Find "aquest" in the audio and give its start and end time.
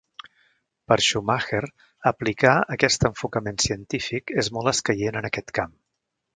2.77-3.07, 5.33-5.59